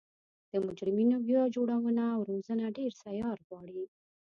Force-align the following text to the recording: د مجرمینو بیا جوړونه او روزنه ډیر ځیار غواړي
د 0.51 0.53
مجرمینو 0.67 1.17
بیا 1.27 1.43
جوړونه 1.55 2.03
او 2.15 2.19
روزنه 2.29 2.65
ډیر 2.77 2.91
ځیار 3.03 3.37
غواړي 3.47 3.83